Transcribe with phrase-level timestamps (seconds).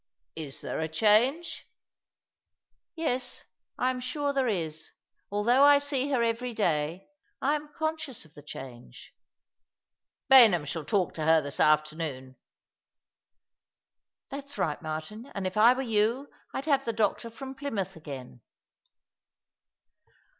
[0.13, 1.67] '*" Is there a change?"
[2.53, 3.45] *' Yes,
[3.77, 4.89] I am sure there is.
[5.29, 7.07] Although I see her every day,
[7.39, 9.13] I am conscious of the change.""
[10.31, 12.35] Baynham shall talk to her this afternoon.""
[14.31, 18.41] That's right, Martin— and if I were you I'd have the doctor from Plymouth again."